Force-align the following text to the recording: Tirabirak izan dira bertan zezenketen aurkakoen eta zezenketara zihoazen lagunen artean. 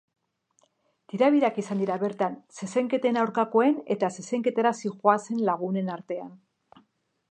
Tirabirak 1.11 1.59
izan 1.63 1.83
dira 1.83 1.97
bertan 2.03 2.37
zezenketen 2.61 3.19
aurkakoen 3.25 3.77
eta 3.97 4.09
zezenketara 4.19 4.75
zihoazen 4.83 5.45
lagunen 5.51 5.93
artean. 5.99 6.35